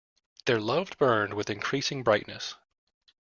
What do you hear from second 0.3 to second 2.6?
Their love burned with increasing brightness.